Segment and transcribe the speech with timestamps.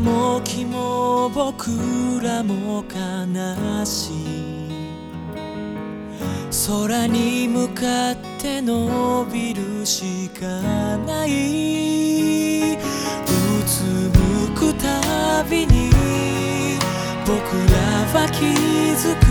[0.00, 1.70] 時も僕
[2.22, 4.68] らも悲しい
[6.68, 10.46] 空に向かって伸びるしか
[10.98, 12.78] ないう
[13.66, 15.90] つむくたびに
[17.26, 17.36] 僕
[17.72, 18.44] らは気
[18.94, 19.26] づく。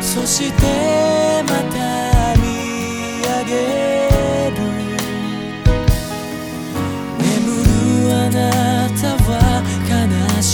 [0.00, 1.05] そして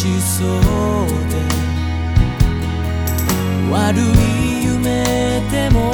[0.03, 0.49] しそう
[1.31, 1.37] で
[3.71, 5.92] 悪い夢でも